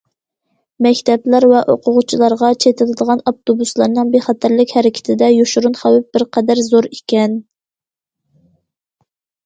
[0.85, 7.41] مەكتەپلەر ۋە ئوقۇغۇچىلارغا چېتىلىدىغان ئاپتوبۇسلارنىڭ بىخەتەرلىك ھەرىكىتىدە يوشۇرۇن خەۋپ بىر قەدەر زور ئىكەن.